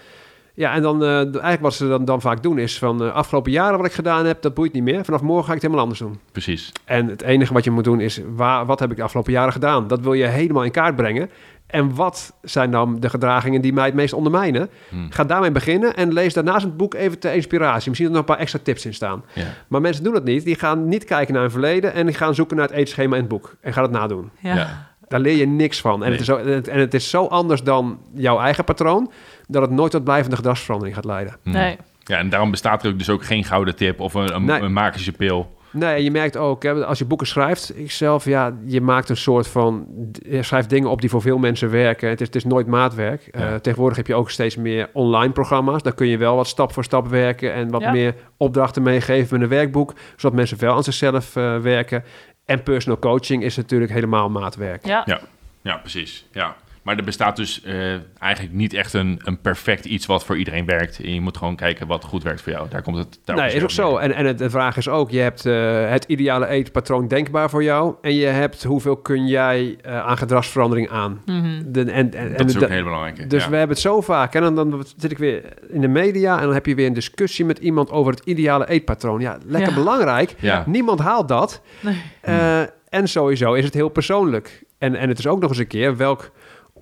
[0.54, 3.52] Ja, en dan eh, eigenlijk wat ze dan, dan vaak doen is van eh, afgelopen
[3.52, 5.04] jaren wat ik gedaan heb, dat boeit niet meer.
[5.04, 6.20] Vanaf morgen ga ik het helemaal anders doen.
[6.32, 6.72] Precies.
[6.84, 9.52] En het enige wat je moet doen is, waar, wat heb ik de afgelopen jaren
[9.52, 9.86] gedaan?
[9.86, 11.30] Dat wil je helemaal in kaart brengen.
[11.66, 14.68] En wat zijn dan de gedragingen die mij het meest ondermijnen?
[14.88, 14.96] Hm.
[15.10, 17.88] Ga daarmee beginnen en lees daarnaast het boek even ter inspiratie.
[17.88, 19.24] Misschien er nog een paar extra tips in staan.
[19.32, 19.44] Ja.
[19.68, 20.44] Maar mensen doen dat niet.
[20.44, 23.20] Die gaan niet kijken naar hun verleden en die gaan zoeken naar het eetschema in
[23.20, 23.56] het boek.
[23.60, 24.30] En gaan het nadoen.
[24.38, 24.54] Ja.
[24.54, 24.88] Ja.
[25.08, 25.92] Daar leer je niks van.
[26.04, 26.10] En, Nee.
[26.10, 26.36] het, is zo,
[26.70, 29.10] en het is zo anders dan jouw eigen patroon,
[29.50, 31.36] dat het nooit tot blijvende gedragsverandering gaat leiden.
[31.42, 31.50] Hm.
[31.50, 31.76] Nee.
[32.04, 34.60] Ja, en daarom bestaat er ook dus ook geen gouden tip of een, een, Nee.
[34.60, 35.58] een magische pil.
[35.72, 39.16] Nee, je merkt ook, hè, als je boeken schrijft, ik zelf, ja, je maakt een
[39.16, 42.08] soort van, je schrijft dingen op die voor veel mensen werken.
[42.08, 43.26] Het is, het is nooit maatwerk.
[43.26, 45.82] Eh, tegenwoordig heb je ook steeds meer online programma's.
[45.82, 47.90] Daar kun je wel wat stap voor stap werken en wat Ja.
[47.92, 52.04] meer opdrachten meegeven met een werkboek, zodat mensen wel aan zichzelf eh, werken.
[52.44, 54.86] En personal coaching is natuurlijk helemaal maatwerk.
[54.86, 55.02] Ja.
[55.04, 55.20] Ja.
[55.62, 56.26] Ja, precies.
[56.32, 56.56] Ja.
[56.82, 60.64] Maar er bestaat dus eh, eigenlijk niet echt een, een perfect iets wat voor iedereen
[60.66, 61.00] werkt.
[61.00, 62.68] En je moet gewoon kijken wat goed werkt voor jou.
[62.68, 63.96] Daar komt het daar Nee, is ook zo.
[63.96, 67.62] En, en het, de vraag is ook, je hebt eh, het ideale eetpatroon denkbaar voor
[67.62, 67.94] jou.
[68.02, 71.22] En je hebt hoeveel kun jij eh, aan gedragsverandering aan.
[71.26, 71.62] Mhm.
[71.66, 73.26] De, en, en, Dat is ook hele belangrijke.
[73.26, 73.50] Dus ja.
[73.50, 74.34] we hebben het zo vaak.
[74.34, 76.92] En dan, dan zit ik weer in de media en dan heb je weer een
[76.92, 79.20] discussie met iemand over het ideale eetpatroon.
[79.20, 79.76] Ja, lekker Ja.
[79.78, 80.34] belangrijk.
[80.38, 80.64] Ja.
[80.66, 81.62] Niemand haalt dat.
[81.80, 82.02] Nee.
[82.20, 84.62] Eh, en sowieso is het heel persoonlijk.
[84.78, 86.30] En, en het is ook nog eens een keer welk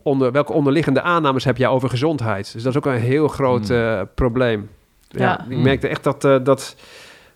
[0.08, 2.52] onder, welke onderliggende aannames heb jij over gezondheid.
[2.52, 3.76] Dus dat is ook een heel groot Hmm.
[3.76, 4.70] eh, probleem.
[5.08, 5.40] Ja, Ja.
[5.40, 5.62] ik Hmm.
[5.62, 6.76] merkte echt dat, eh, dat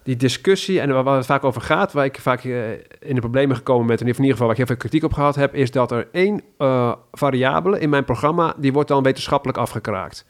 [0.03, 3.21] die discussie en waar waar het vaak over gaat, waar ik vaak eh, in de
[3.21, 5.55] problemen gekomen ben, en in ieder geval waar ik heel veel kritiek op gehad heb,
[5.55, 10.25] is dat er één eh, variabele in mijn programma, die wordt dan wetenschappelijk afgekraakt.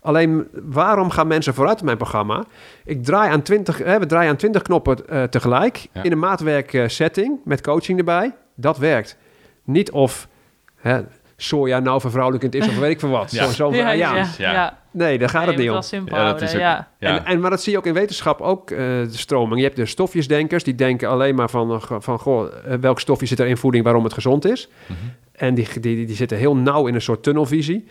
[0.00, 2.44] Alleen, waarom gaan mensen vooruit in mijn programma?
[2.84, 6.02] Ik draai aan 20, hè, we draaien aan 20 knoppen eh, tegelijk Ja.
[6.02, 8.34] in een maatwerk eh, setting met coaching erbij.
[8.54, 9.16] Dat werkt.
[9.64, 10.28] Niet of
[10.76, 11.00] hè,
[11.40, 13.30] soja nou vervrouwelijkend is of weet ik veel wat.
[13.30, 13.44] Ja.
[13.44, 14.78] Zo, zo, ja, ja, ja.
[14.90, 15.82] Nee, daar gaat Nee, het niet om.
[15.82, 16.88] simpel Ja, dat is ook- ja.
[16.98, 17.08] Ja.
[17.18, 19.56] En, en, maar dat zie je ook in wetenschap ook, eh, de stroming.
[19.56, 23.26] Je hebt de stofjesdenkers, die denken alleen maar van, eh, van goh, eh, welk stofje
[23.26, 24.68] zit er in voeding waarom het gezond is.
[24.86, 24.98] Mhm.
[25.32, 27.88] En die, die, die, die zitten heel nauw in een soort tunnelvisie.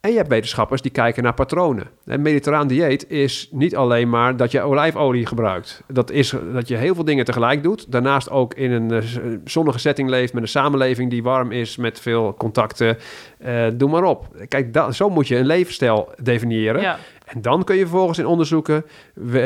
[0.00, 1.86] En je hebt wetenschappers die kijken naar patronen.
[2.04, 5.82] Een mediterraan dieet is niet alleen maar dat je olijfolie gebruikt.
[5.88, 7.92] Dat is dat je heel veel dingen tegelijk doet.
[7.92, 9.02] Daarnaast ook in een eh,
[9.44, 12.98] zonnige setting leeft met een samenleving die warm is, met veel contacten.
[13.38, 14.26] Eh, doe maar op.
[14.48, 16.80] Kijk, da- zo moet je een levensstijl definiëren.
[16.80, 16.96] Ja.
[17.24, 18.84] En dan kun je vervolgens in onderzoeken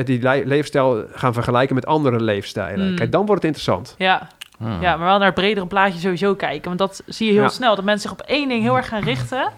[0.04, 2.90] die le- levensstijl gaan vergelijken met andere leefstijlen.
[2.90, 2.96] Mm.
[2.96, 3.94] Kijk, dan wordt het interessant.
[3.98, 4.28] Ja.
[4.60, 4.78] Ah.
[4.80, 6.64] ja, maar wel naar het bredere plaatje sowieso kijken.
[6.66, 7.48] Want dat zie je heel Ja.
[7.48, 7.74] snel.
[7.74, 9.48] Dat mensen zich op één ding heel erg gaan richten.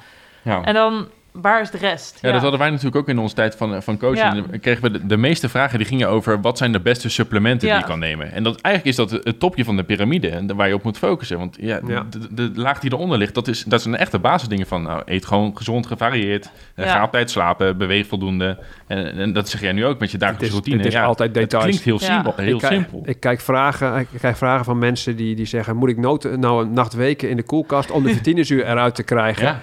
[0.45, 0.63] Ja.
[0.65, 2.19] En dan, waar is de rest?
[2.21, 4.35] Ja, dat hadden wij natuurlijk ook in onze tijd van, van coaching.
[4.51, 4.59] Ja.
[4.61, 7.75] Kregen we de, de meeste vragen die gingen over wat zijn de beste supplementen Ja.
[7.75, 8.33] die je kan nemen.
[8.33, 10.99] En dat, eigenlijk is dat het topje van de piramide en waar je op moet
[10.99, 11.39] focussen.
[11.39, 12.07] Want ja, Ja.
[12.11, 15.27] De, de laag die eronder ligt, dat, is, dat zijn echte basisdingen van nou, eet
[15.27, 16.51] gewoon gezond, gevarieerd.
[16.75, 16.93] eh, Ja.
[16.93, 18.59] Ga op tijd slapen, beweeg voldoende.
[18.87, 20.77] En, en dat zeg jij nu ook met je Het dagelijkse is, routine.
[20.77, 21.65] het is Ja, altijd het details.
[21.65, 22.15] klinkt heel, Ja.
[22.15, 23.03] simpel, heel ik, simpel.
[23.05, 25.77] Ik kijk vragen, ik krijg vragen van mensen die, die zeggen...
[25.77, 29.03] moet ik nood, nou een nacht weken in de koelkast om de vitaminezuur eruit te
[29.03, 29.61] krijgen?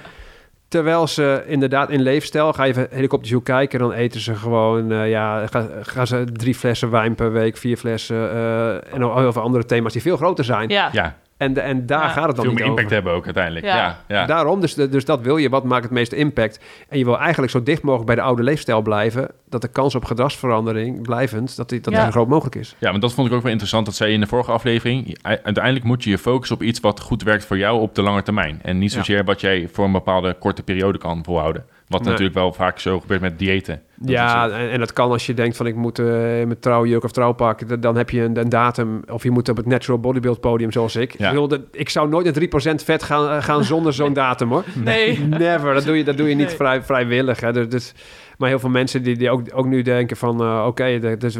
[0.71, 3.79] Terwijl ze inderdaad in leefstijl, ga je even helikopterview kijken...
[3.79, 7.57] dan eten ze gewoon, eh, ja, gaan, gaan ze drie flessen wijn per week...
[7.57, 10.69] vier flessen eh, en nog heel veel andere thema's die veel groter zijn.
[10.69, 12.08] Ja, ja, En, en daar Ja.
[12.10, 12.95] gaat het dan veel niet meer impact over.
[12.95, 13.65] hebben ook uiteindelijk.
[13.65, 13.75] Ja.
[13.75, 14.25] Ja, ja.
[14.25, 15.49] Daarom, dus, dus dat wil je.
[15.49, 16.60] Wat maakt het meeste impact?
[16.89, 19.27] En je wil eigenlijk zo dicht mogelijk bij de oude leefstijl blijven...
[19.49, 22.75] dat de kans op gedragsverandering blijvend, dat die, dat die zo groot mogelijk is.
[22.77, 23.86] Ja, maar dat vond ik ook wel interessant.
[23.86, 25.17] Dat zei je in de vorige aflevering.
[25.21, 28.23] Uiteindelijk moet je je focussen op iets wat goed werkt voor jou op de lange
[28.23, 28.60] termijn.
[28.62, 28.97] En niet Ja.
[28.97, 31.65] zozeer wat jij voor een bepaalde korte periode kan volhouden.
[31.91, 32.10] Wat Nee.
[32.10, 33.82] natuurlijk wel vaak zo gebeurt met diëten.
[33.95, 36.06] Dat ja, en, en dat kan als je denkt van ik moet in
[36.47, 37.82] mijn trouwjurk of trouwpak.
[37.82, 39.01] Dan heb je een, een datum.
[39.10, 41.17] Of je moet op het natural bodybuild podium zoals ik.
[41.17, 41.25] Ja.
[41.25, 44.49] Ik, bedoel, dat- ik zou nooit een 3% vet gaan, eh, gaan zonder zo'n datum
[44.49, 44.63] hoor.
[44.84, 45.19] nee.
[45.19, 45.73] Never.
[45.73, 46.56] Dat doe je, dat doe je niet Nee.
[46.56, 47.39] vrij, vrijwillig.
[47.39, 47.54] Hè.
[47.54, 47.93] Dus, dus-
[48.38, 50.41] maar heel veel mensen die, die ook, ook nu denken van...
[50.41, 51.38] eh, oké, dus,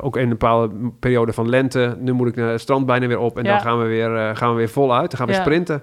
[0.00, 1.96] ook in een bepaalde periode van lente...
[2.00, 3.38] nu moet ik naar het strand bijna weer op...
[3.38, 3.50] en Ja.
[3.50, 5.10] dan gaan we, weer, eh, gaan we weer voluit.
[5.10, 5.40] Dan gaan we Ja.
[5.40, 5.82] sprinten.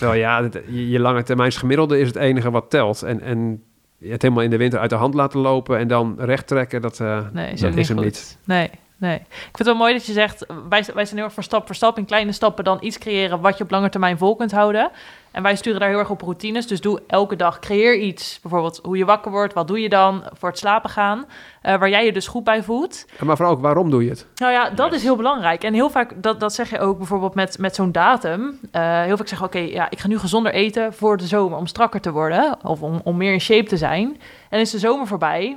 [0.00, 3.02] Terwijl ja, het- je, je lange termijns gemiddelde is het enige wat telt.
[3.02, 3.62] En, en
[4.00, 5.78] het helemaal in de winter uit de hand laten lopen...
[5.78, 8.06] en dan recht trekken, dat, eh, Nee, is, dat is hem goed.
[8.06, 8.38] niet.
[8.44, 9.14] Nee, nee.
[9.16, 11.66] Ik vind het wel mooi dat je zegt, wij, wij zijn heel erg voor stap
[11.66, 14.52] voor stap in kleine stappen dan iets creëren wat je op lange termijn vol kunt
[14.52, 14.90] houden.
[15.32, 16.66] En wij sturen daar heel erg op routines.
[16.66, 18.38] Dus doe elke dag, creëer iets.
[18.42, 21.24] Bijvoorbeeld hoe je wakker wordt, wat doe je dan voor het slapen gaan.
[21.62, 23.04] eh, waar jij je dus goed bij voelt.
[23.24, 24.26] Maar vooral ook, waarom doe je het?
[24.34, 24.96] Nou ja, dat Yes.
[24.96, 25.64] is heel belangrijk.
[25.64, 28.58] En heel vaak, dat, dat zeg je ook bijvoorbeeld met, met zo'n datum.
[28.70, 31.66] Eh, heel vaak zeggen, oké, ja, ik ga nu gezonder eten voor de zomer om
[31.66, 32.56] strakker te worden.
[32.62, 34.20] Of om, om meer in shape te zijn.
[34.50, 35.56] En is de zomer voorbij.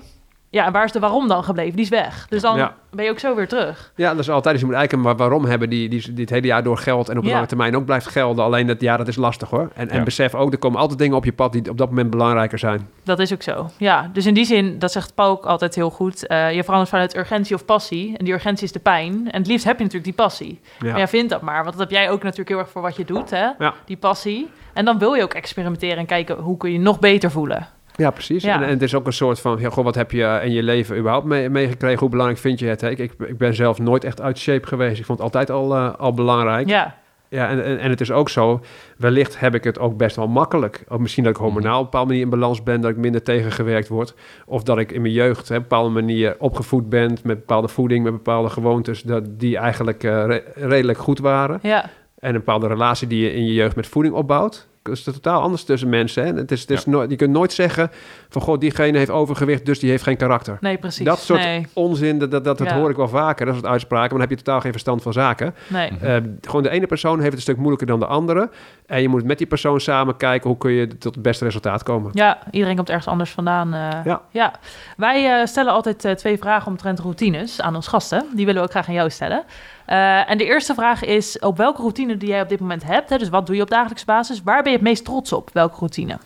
[0.53, 1.75] Ja, en waar is de waarom dan gebleven?
[1.75, 2.25] Die is weg.
[2.29, 2.75] Dus dan Ja.
[2.91, 3.91] ben je ook zo weer terug.
[3.95, 4.53] Ja, dat is altijd.
[4.53, 6.77] Dus je moet eigenlijk een wa- waarom hebben die, die, die het hele jaar door
[6.77, 7.33] geldt en op de Ja.
[7.35, 8.43] lange termijn ook blijft gelden.
[8.45, 9.69] Alleen dat ja, dat is lastig hoor.
[9.75, 12.09] En, en besef ook, er komen altijd dingen op je pad die op dat moment
[12.09, 12.89] belangrijker zijn.
[13.03, 13.69] Dat is ook zo.
[13.77, 16.27] Ja, dus in die zin, dat zegt Paul ook altijd heel goed.
[16.27, 18.17] eh, je verandert vanuit urgentie of passie.
[18.17, 19.31] En die urgentie is de pijn.
[19.31, 20.59] En het liefst heb je natuurlijk die passie.
[20.79, 20.89] Ja.
[20.91, 21.63] Maar ja, vind dat maar.
[21.63, 23.47] Want dat heb jij ook natuurlijk heel erg voor wat je doet, hè?
[23.59, 23.73] Ja.
[23.85, 24.49] Die passie.
[24.73, 27.67] En dan wil je ook experimenteren en kijken hoe kun je nog beter voelen.
[27.95, 28.43] Ja, precies.
[28.43, 28.55] Ja.
[28.55, 30.63] En, en het is ook een soort van, ja, goh, wat heb je in je
[30.63, 31.99] leven überhaupt mee- meegekregen?
[31.99, 32.81] Hoe belangrijk vind je het?
[32.81, 32.89] hè?
[32.89, 34.99] Ik, ik, ik ben zelf nooit echt uit shape geweest.
[34.99, 36.67] Ik vond het altijd al, eh, al belangrijk.
[36.69, 36.95] Ja,
[37.29, 38.61] Ja, en, en, en het is ook zo,
[38.97, 40.83] wellicht heb ik het ook best wel makkelijk.
[40.89, 43.23] Of misschien dat ik hormonaal op een bepaalde manier in balans ben, dat ik minder
[43.23, 44.13] tegengewerkt word.
[44.45, 47.67] Of dat ik in mijn jeugd hè, op een bepaalde manier opgevoed ben met bepaalde
[47.67, 51.59] voeding, met bepaalde gewoontes, dat die eigenlijk eh, re- redelijk goed waren.
[51.61, 51.83] ja,
[52.19, 54.67] En een bepaalde relatie die je in je jeugd met voeding opbouwt.
[54.89, 56.25] Is totaal anders tussen mensen.
[56.25, 56.33] Hè?
[56.33, 57.91] Het is, het is nooit- je kunt nooit zeggen
[58.33, 60.57] van, goh, diegene heeft overgewicht, dus die heeft geen karakter.
[60.61, 61.05] Nee, precies.
[61.05, 62.75] Dat soort Nee, onzin, dat, dat, dat, dat Ja.
[62.77, 64.09] hoor ik wel vaker, dat soort uitspraken.
[64.09, 65.55] Maar dan heb je totaal geen verstand van zaken.
[65.67, 65.91] nee.
[66.01, 68.49] Eh, gewoon de ene persoon heeft het een stuk moeilijker dan de andere.
[68.85, 71.83] En je moet met die persoon samen kijken hoe kun je tot het beste resultaat
[71.83, 72.11] komen.
[72.13, 73.73] Ja, iedereen komt ergens anders vandaan.
[73.73, 74.15] eh.
[74.31, 74.53] Ja.
[74.97, 78.25] Wij eh, stellen altijd eh, twee vragen omtrent routines aan ons gasten.
[78.35, 79.43] Die willen we ook graag aan jou stellen.
[79.85, 83.09] Eh, en de eerste vraag is, op welke routine die jij op dit moment hebt,
[83.09, 85.49] hè, dus wat doe je op dagelijkse basis, waar ben je het meest trots op?
[85.53, 86.17] Welke routine?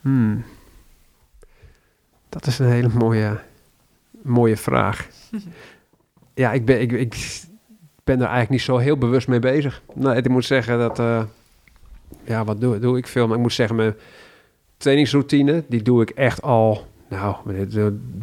[0.00, 0.44] Hmm.
[2.30, 3.38] Dat is een hele mooie,
[4.22, 5.06] mooie vraag.
[6.34, 7.40] ja, ik ben, ik, ik
[8.04, 9.82] ben er eigenlijk niet zo heel bewust mee bezig.
[9.94, 10.98] Nee, ik moet zeggen dat...
[10.98, 11.22] eh,
[12.24, 13.26] ja, wat doe, doe ik veel?
[13.26, 13.94] Maar ik moet zeggen, mijn
[14.76, 15.64] trainingsroutine...
[15.68, 16.88] die doe ik echt al...
[17.08, 17.68] Nou, ik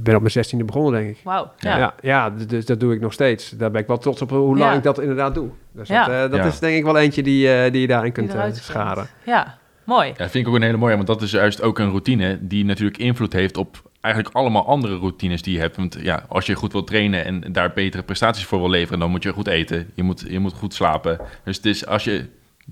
[0.04, 1.22] ben op mijn zestiende begonnen, denk ik.
[1.24, 1.52] Wauw.
[1.58, 2.30] Ja, Ja.
[2.30, 3.50] dus dat doe ik nog steeds.
[3.50, 4.78] Daar ben ik wel trots op hoe lang Ja.
[4.78, 5.50] ik dat inderdaad doe.
[5.72, 6.06] Dus Ja.
[6.06, 6.46] dat, eh, dat Ja.
[6.46, 9.08] is denk ik wel eentje die, eh, die je daarin kunt eh, scharen.
[9.26, 10.08] Ja, mooi.
[10.08, 12.65] Ja, vind ik ook een hele mooie, want dat is juist ook een routine die
[12.65, 15.76] natuurlijk invloed heeft op eigenlijk allemaal andere routines die je hebt.
[15.76, 19.12] Want ja, als je goed wil trainen en daar betere prestaties voor wil leveren, dan
[19.12, 19.91] moet je goed eten.
[19.96, 21.20] Je moet, je moet goed slapen.
[21.43, 22.26] Dus het is, als je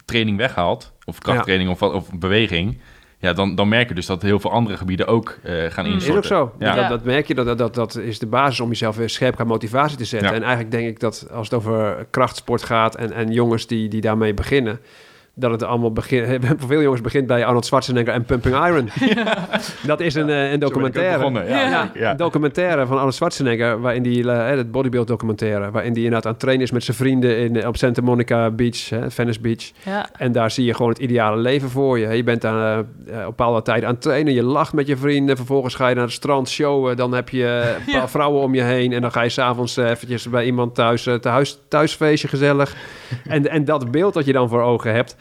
[0.05, 2.77] training weghaalt, of krachttraining of, of beweging,
[3.19, 5.95] ja, dan, dan merk je dus dat heel veel andere gebieden ook eh, gaan Mm.
[5.95, 6.37] Is instorten.
[6.37, 6.55] ook zo.
[6.59, 6.75] Ja.
[6.75, 9.39] Dat, dat merk je, dat, dat, dat, dat is de basis om jezelf weer scherp
[9.39, 10.29] aan motivatie te zetten.
[10.29, 10.35] Ja.
[10.35, 14.01] En eigenlijk denk ik dat als het over krachtsport gaat en, en jongens die, die
[14.01, 14.79] daarmee beginnen,
[15.35, 16.45] dat het allemaal begint.
[16.59, 18.89] Voor veel jongens begint bij Arnold Schwarzenegger en Pumping Iron.
[19.87, 21.17] Dat is een, eh, een documentaire.
[21.17, 22.11] begonnen, Ja, Ja.
[22.11, 26.31] Een documentaire van Arnold Schwarzenegger, waarin die, eh, het bodybuild documentaire, waarin die inderdaad aan
[26.31, 29.71] het trainen is met zijn vrienden in, op Santa Monica Beach, hè, Venice Beach.
[29.83, 32.07] Ja, En daar zie je gewoon het ideale leven voor je.
[32.07, 32.83] Je bent eh, eh,
[33.17, 34.33] op bepaalde tijd aan het trainen.
[34.33, 35.35] Je lacht met je vrienden.
[35.35, 36.97] Vervolgens ga je naar het strand showen.
[36.97, 38.07] Dan heb je eh, een paar Ja.
[38.07, 38.93] vrouwen om je heen.
[38.93, 41.07] En dan ga je s'avonds uh, eventjes bij iemand thuis.
[41.07, 42.75] Uh, thuis thuisfeestje gezellig.
[43.27, 45.15] en, en dat beeld dat je dan voor ogen hebt...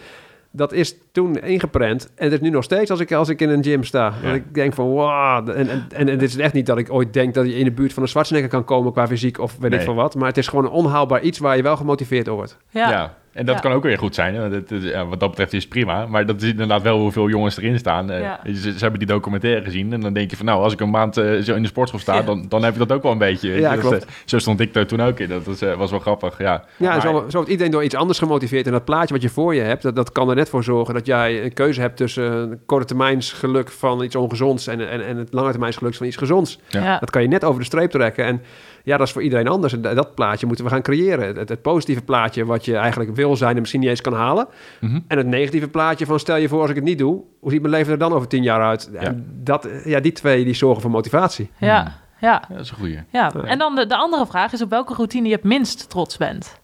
[0.56, 2.10] Dat is toen ingeprent.
[2.14, 4.12] En het is nu nog steeds als ik, als ik in een gym sta.
[4.22, 4.26] Ja.
[4.26, 5.48] Dat ik denk van wow.
[5.48, 7.72] En, en, en het is echt niet dat ik ooit denk dat je in de
[7.72, 10.14] buurt van een Schwarzenegger kan komen qua fysiek of weet ik veel wat.
[10.14, 12.56] Maar het is gewoon een onhaalbaar iets waar je wel gemotiveerd door wordt.
[12.70, 12.90] ja.
[12.90, 13.22] Ja.
[13.34, 13.60] En dat Ja.
[13.60, 14.34] kan ook weer goed zijn.
[14.34, 14.50] hè.
[14.50, 16.06] Dat, is- ja, wat dat betreft is het prima.
[16.06, 18.10] Maar dat is inderdaad wel hoeveel jongens erin staan.
[18.10, 18.40] Eh, Ja.
[18.44, 19.92] Ze, ze hebben die documentaire gezien.
[19.92, 22.00] En dan denk je van nou, als ik een maand eh, zo in de sportschool
[22.00, 22.22] sta, Ja.
[22.22, 23.50] dan, dan heb je dat ook wel een beetje.
[23.50, 24.04] Ja, Dat, klopt.
[24.04, 25.28] eh, zo stond ik er toen ook in.
[25.28, 26.38] Dat was, eh, was wel grappig.
[26.38, 28.66] Ja, Ja, Maar- zo, zo wordt iedereen door iets anders gemotiveerd.
[28.66, 30.94] En dat plaatje wat je voor je hebt, dat, dat kan er net voor zorgen
[30.94, 35.06] dat jij een keuze hebt tussen een korte termijns geluk van iets ongezonds en, en,
[35.06, 36.58] en het lange termijns geluk van iets gezonds.
[36.68, 36.84] Ja.
[36.84, 36.98] Ja.
[36.98, 38.24] Dat kan je net over de streep trekken.
[38.24, 38.42] En
[38.84, 39.72] ja, dat is voor iedereen anders.
[39.72, 41.36] En dat plaatje moeten we gaan creëren.
[41.36, 44.46] Het, het positieve plaatje wat je eigenlijk wil zijn en misschien niet eens kan halen.
[44.80, 45.00] Mhm.
[45.08, 47.60] En het negatieve plaatje van stel je voor als ik het niet doe, hoe ziet
[47.60, 48.90] mijn leven er dan over tien jaar uit?
[48.92, 51.50] En dat, ja, die twee die zorgen voor motivatie.
[51.58, 51.92] Ja, Hmm.
[52.30, 52.98] ja, Ja, dat is een goeie.
[53.12, 53.32] ja.
[53.44, 56.62] En dan de, de andere vraag is op welke routine je het minst trots bent.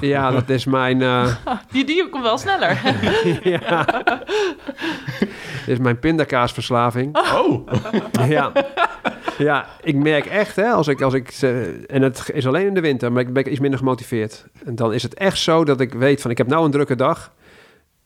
[0.00, 1.02] Ja, dat is mijn...
[1.02, 1.26] eh,
[1.72, 2.80] Die, die komt wel sneller.
[3.60, 3.84] ja.
[5.66, 7.16] Dit is mijn pindakaasverslaving.
[7.34, 7.68] Oh!
[8.28, 8.52] ja.
[9.48, 11.28] ja, ik merk echt, hè, als ik, als ik,
[11.86, 14.46] en het is alleen in de winter, maar ik ben iets minder gemotiveerd.
[14.64, 16.96] En dan is het echt zo dat ik weet van, ik heb nou een drukke
[16.96, 17.32] dag.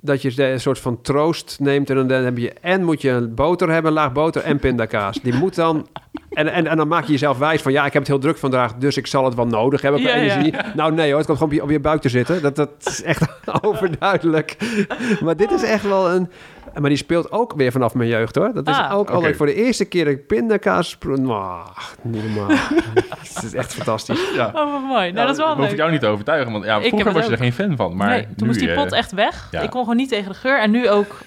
[0.05, 3.35] Dat je een soort van troost neemt en dan heb je, en moet je een
[3.35, 5.21] boter hebben, laag boter en pindakaas.
[5.21, 5.87] Die moet dan,
[6.31, 8.39] en, en, en dan maak je jezelf wijs van, ja, ik heb het heel druk
[8.39, 10.23] vandaag, dus ik zal het wel nodig hebben qua Ja, ja.
[10.23, 10.55] energie.
[10.75, 12.43] Nou nee hoor, het komt gewoon op je, op je buik te zitten.
[12.43, 13.27] Dat, dat is echt
[13.61, 14.57] overduidelijk.
[15.21, 16.31] Maar dit is echt wel een...
[16.81, 18.51] Maar die speelt ook weer vanaf mijn jeugd hoor.
[18.55, 18.95] Dat is Ah.
[18.99, 19.29] ook al Oké.
[19.29, 20.99] ik voor de eerste keer dat ik pindakaas...
[21.03, 21.73] normaal.
[23.35, 24.21] Het is echt fantastisch.
[24.35, 24.47] Ja.
[24.55, 25.13] Oh, wat mooi.
[25.13, 26.53] Nou, dat is wel hoef ik jou niet te overtuigen.
[26.53, 27.97] Want ja, vroeger was je er geen fan van.
[27.97, 29.49] Maar nee, toen nu, moest die eh, pot echt weg.
[29.51, 29.61] ja.
[29.61, 30.61] Ik kon gewoon niet tegen de geur.
[30.61, 31.19] En nu ook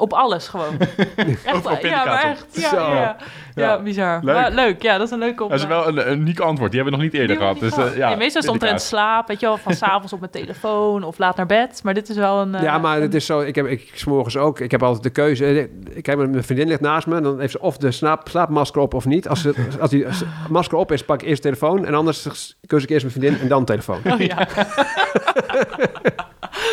[0.00, 0.78] op alles gewoon.
[1.44, 2.46] Echt, ja, maar echt.
[2.50, 2.94] Ja, ja, ja.
[2.94, 3.16] ja,
[3.54, 3.78] Ja.
[3.82, 4.20] bizar.
[4.24, 4.34] Leuk.
[4.34, 6.70] Maar leuk, ja, dat is een leuke Dat is wel een, een uniek antwoord.
[6.72, 7.58] Die hebben we nog niet eerder gehad.
[7.60, 10.20] Dus, eh, ja, Nee, meestal is het omtrent slaap, weet je wel, van s'avonds op
[10.20, 11.80] mijn telefoon of laat naar bed.
[11.84, 12.54] Maar dit is wel een...
[12.54, 13.40] eh, Ja, maar een- het is zo.
[13.40, 14.60] Ik heb ik s'morgens ook.
[14.60, 15.70] Ik heb altijd de keuze.
[15.90, 17.20] Ik heb mijn vriendin ligt naast me.
[17.20, 19.28] Dan heeft ze of de slaap, slaapmasker op of niet.
[19.28, 21.84] Als, ze, als die als masker op is, pak ik eerst de telefoon.
[21.86, 22.28] En anders
[22.66, 24.00] keus ik eerst mijn vriendin en dan telefoon.
[24.04, 24.46] Oh ja.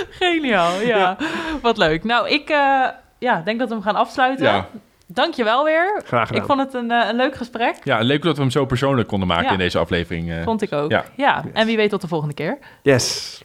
[0.09, 1.17] Geniaal, ja.
[1.61, 2.03] Wat leuk.
[2.03, 2.85] Nou, ik eh,
[3.19, 4.45] ja, denk dat we hem gaan afsluiten.
[4.45, 4.67] Ja.
[5.09, 6.01] Dank je wel weer.
[6.05, 6.41] Graag gedaan.
[6.41, 7.75] Ik vond het een, eh, een leuk gesprek.
[7.83, 9.51] Ja, leuk dat we hem zo persoonlijk konden maken Ja.
[9.51, 10.31] in deze aflevering.
[10.31, 10.43] eh.
[10.43, 10.91] Vond ik ook.
[10.91, 11.03] Ja.
[11.15, 11.43] Ja.
[11.53, 12.57] En wie weet tot de volgende keer.
[12.83, 13.41] Yes.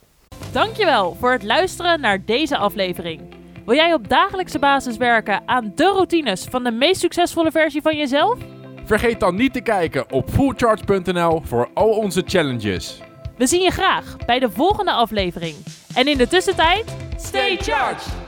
[0.53, 3.21] Dankjewel voor het luisteren naar deze aflevering.
[3.67, 7.97] Wil jij op dagelijkse basis werken aan de routines van de meest succesvolle versie van
[7.97, 8.39] jezelf?
[8.85, 13.01] Vergeet dan niet te kijken op fullcharge.nl voor al onze challenges.
[13.37, 15.55] We zien je graag bij de volgende aflevering.
[15.95, 18.22] En in de tussentijd, stay charged!